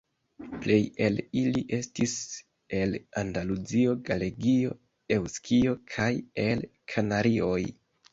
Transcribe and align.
Plej 0.61 0.75
el 1.07 1.17
ili 1.41 1.59
estis 1.77 2.15
el 2.77 2.95
Andaluzio, 3.21 3.93
Galegio, 4.07 4.71
Eŭskio 5.17 5.75
kaj 5.93 6.09
el 6.45 6.65
Kanarioj. 6.95 7.61